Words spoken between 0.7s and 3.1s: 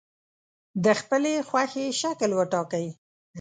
د خپلې خوښې شکل وټاکئ.